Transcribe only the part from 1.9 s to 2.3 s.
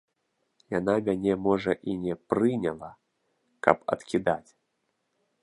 і не